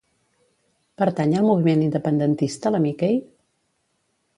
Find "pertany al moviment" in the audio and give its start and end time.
1.01-1.85